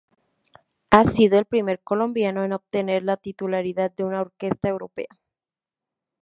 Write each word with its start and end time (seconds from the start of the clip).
Ha 0.89 1.05
sido 1.05 1.37
el 1.37 1.45
primer 1.45 1.77
colombiano 1.79 2.43
en 2.43 2.53
obtener 2.53 3.03
la 3.03 3.17
titularidad 3.17 3.91
de 3.91 4.03
una 4.03 4.21
orquesta 4.21 4.67
europea. 4.67 5.09